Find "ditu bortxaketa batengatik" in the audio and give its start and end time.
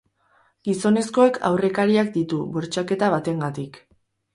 2.19-3.85